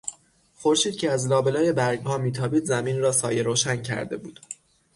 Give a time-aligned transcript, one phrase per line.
[0.55, 4.39] خورشید که از لابلای برگها میتابید زمین را سایهروشن کرده بود.